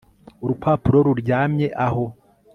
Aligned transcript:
Urupapuro 0.43 0.97
ruryamye 1.07 1.67
aho 1.85 2.05